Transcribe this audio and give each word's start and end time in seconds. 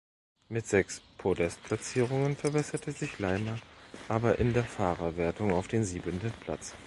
Mit 0.49 0.65
sechs 0.65 0.99
Podest-Platzierungen 1.19 2.35
verbesserte 2.35 2.91
sich 2.91 3.19
Leimer 3.19 3.59
aber 4.07 4.39
in 4.39 4.51
der 4.51 4.63
Fahrerwertung 4.63 5.53
auf 5.53 5.67
den 5.67 5.83
siebten 5.85 6.19
Platz. 6.43 6.73